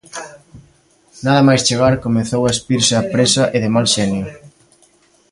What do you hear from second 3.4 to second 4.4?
e de mal xenio.